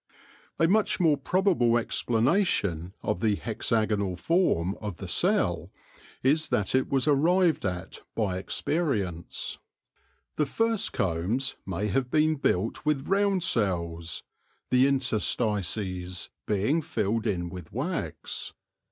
[0.57, 5.69] A much more probable explanation of the hexagonal form of the cell
[6.23, 9.59] is that it was arrived at by experience.
[10.37, 14.23] The first THE SOVEREIGN WORKER BEE 93 combs may have been built with round cells,
[14.71, 18.53] the inter stices being filled in with wax.